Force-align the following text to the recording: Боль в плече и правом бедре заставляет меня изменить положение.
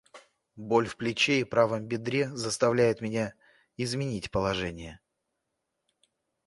Боль 0.55 0.87
в 0.87 0.97
плече 0.97 1.41
и 1.41 1.43
правом 1.43 1.85
бедре 1.85 2.35
заставляет 2.35 3.01
меня 3.01 3.35
изменить 3.77 4.31
положение. 4.31 4.99